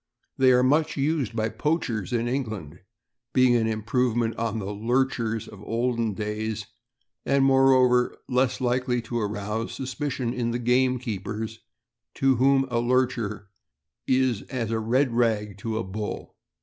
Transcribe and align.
They 0.35 0.51
are 0.51 0.63
much 0.63 0.97
used 0.97 1.35
by 1.35 1.49
poachers 1.49 2.11
in 2.11 2.27
England, 2.27 2.79
being 3.33 3.55
an 3.55 3.67
improvement 3.67 4.35
on 4.35 4.57
the" 4.57 4.73
lurchers" 4.85 5.47
of 5.47 5.61
olden 5.61 6.15
days, 6.15 6.65
and, 7.23 7.45
more 7.45 7.71
over, 7.73 8.17
less 8.27 8.59
likely 8.59 8.99
to 9.03 9.19
arouse 9.19 9.73
suspicion 9.75 10.33
in 10.33 10.49
the 10.49 10.57
gamekeepers, 10.57 11.59
to 12.15 12.37
whom 12.37 12.65
a 12.71 12.79
lurcher 12.79 13.49
is 14.07 14.41
as 14.49 14.71
a 14.71 14.79
red 14.79 15.13
rag 15.13 15.59
to 15.59 15.77
a 15.77 15.83
bull. 15.83 16.35